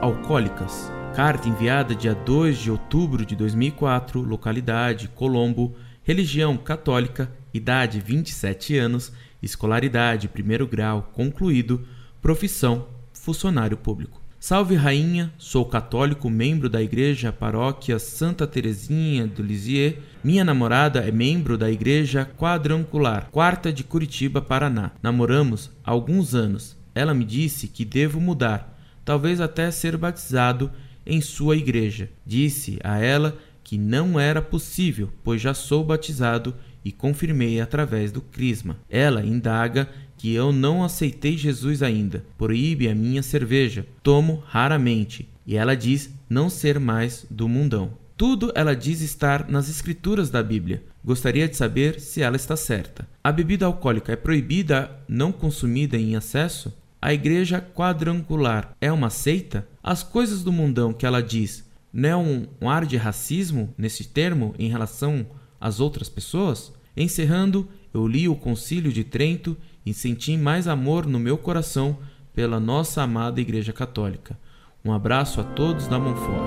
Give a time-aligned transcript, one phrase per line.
[0.00, 0.88] alcoólicas.
[1.12, 9.12] Carta enviada dia 2 de outubro de 2004, localidade Colombo, religião católica, idade 27 anos,
[9.42, 11.84] escolaridade primeiro grau concluído,
[12.22, 14.22] profissão funcionário público.
[14.38, 19.96] Salve Rainha, sou católico, membro da Igreja Paróquia Santa Teresinha do Lisieux.
[20.22, 24.92] Minha namorada é membro da Igreja Quadrangular, quarta de Curitiba, Paraná.
[25.02, 26.76] Namoramos há alguns anos.
[26.94, 28.75] Ela me disse que devo mudar,
[29.06, 30.70] talvez até ser batizado
[31.06, 32.10] em sua igreja.
[32.26, 38.20] Disse a ela que não era possível, pois já sou batizado e confirmei através do
[38.20, 38.76] crisma.
[38.90, 39.88] Ela indaga
[40.18, 46.10] que eu não aceitei Jesus ainda, proíbe a minha cerveja, tomo raramente, e ela diz
[46.28, 47.92] não ser mais do mundão.
[48.16, 50.82] Tudo ela diz estar nas escrituras da Bíblia.
[51.04, 53.06] Gostaria de saber se ela está certa.
[53.22, 56.72] A bebida alcoólica é proibida, não consumida em excesso?
[57.06, 59.68] A igreja quadrangular é uma seita?
[59.80, 64.08] As coisas do mundão que ela diz não é um, um ar de racismo nesse
[64.08, 65.24] termo em relação
[65.60, 66.72] às outras pessoas?
[66.96, 71.96] Encerrando, eu li o Concílio de Trento e senti mais amor no meu coração
[72.34, 74.36] pela nossa amada Igreja Católica.
[74.84, 76.42] Um abraço a todos da Monfort.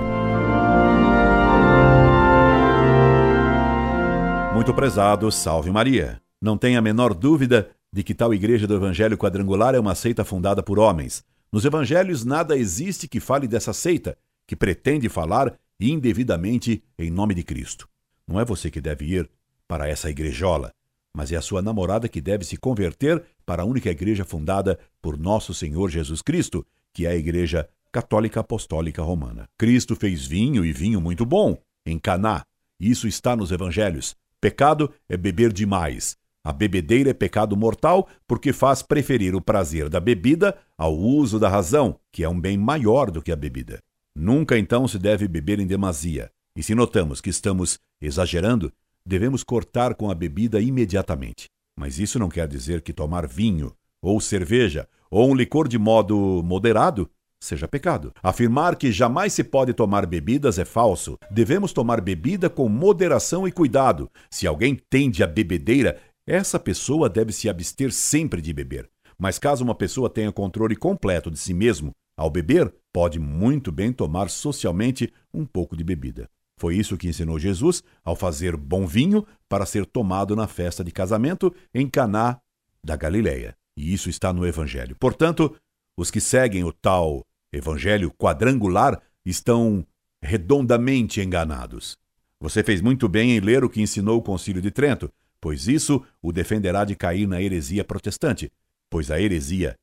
[4.52, 6.20] Muito prezado, salve Maria.
[6.38, 10.24] Não tenha a menor dúvida de que tal Igreja do Evangelho Quadrangular é uma seita
[10.24, 11.24] fundada por homens.
[11.52, 17.42] Nos Evangelhos nada existe que fale dessa seita, que pretende falar indevidamente em nome de
[17.42, 17.88] Cristo.
[18.26, 19.28] Não é você que deve ir
[19.66, 20.72] para essa igrejola
[21.14, 25.18] mas é a sua namorada que deve se converter para a única igreja fundada por
[25.18, 29.48] nosso Senhor Jesus Cristo, que é a Igreja Católica Apostólica Romana.
[29.58, 32.44] Cristo fez vinho e vinho muito bom em Caná.
[32.78, 34.14] Isso está nos evangelhos.
[34.40, 36.16] Pecado é beber demais.
[36.42, 41.48] A bebedeira é pecado mortal porque faz preferir o prazer da bebida ao uso da
[41.48, 43.78] razão, que é um bem maior do que a bebida.
[44.16, 46.30] Nunca então se deve beber em demasia.
[46.56, 48.72] E se notamos que estamos exagerando,
[49.04, 51.44] devemos cortar com a bebida imediatamente.
[51.78, 56.42] Mas isso não quer dizer que tomar vinho, ou cerveja, ou um licor de modo
[56.42, 57.08] moderado
[57.42, 58.12] seja pecado.
[58.22, 61.16] Afirmar que jamais se pode tomar bebidas é falso.
[61.30, 64.10] Devemos tomar bebida com moderação e cuidado.
[64.30, 65.98] Se alguém tende à bebedeira,
[66.30, 68.88] essa pessoa deve se abster sempre de beber.
[69.18, 73.92] Mas caso uma pessoa tenha controle completo de si mesmo ao beber, pode muito bem
[73.92, 76.30] tomar socialmente um pouco de bebida.
[76.56, 80.92] Foi isso que ensinou Jesus ao fazer bom vinho para ser tomado na festa de
[80.92, 82.38] casamento em Caná
[82.84, 83.56] da Galileia.
[83.76, 84.94] E isso está no evangelho.
[85.00, 85.56] Portanto,
[85.96, 89.84] os que seguem o tal evangelho quadrangular estão
[90.22, 91.98] redondamente enganados.
[92.38, 96.04] Você fez muito bem em ler o que ensinou o Concílio de Trento, pois isso
[96.22, 98.52] o defenderá de cair na heresia protestante,
[98.88, 99.76] pois a heresia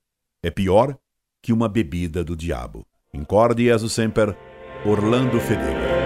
[0.44, 0.98] é pior
[1.42, 2.86] que uma bebida do diabo.
[3.14, 4.36] Incorde Jesus Semper,
[4.86, 5.97] Orlando Fedeli.